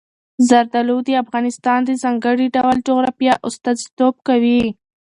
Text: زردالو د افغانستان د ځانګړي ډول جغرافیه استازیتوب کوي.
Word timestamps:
زردالو 0.49 0.97
د 1.07 1.09
افغانستان 1.23 1.79
د 1.85 1.89
ځانګړي 2.03 2.47
ډول 2.55 2.77
جغرافیه 2.87 3.33
استازیتوب 3.47 4.15
کوي. 4.27 4.63